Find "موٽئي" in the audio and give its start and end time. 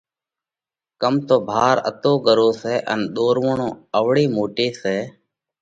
4.35-4.67